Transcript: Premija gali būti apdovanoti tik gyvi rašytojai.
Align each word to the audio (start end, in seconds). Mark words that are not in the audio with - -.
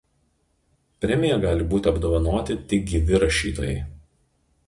Premija 1.05 1.35
gali 1.43 1.67
būti 1.75 1.91
apdovanoti 1.91 2.57
tik 2.73 2.89
gyvi 2.93 3.23
rašytojai. 3.27 3.79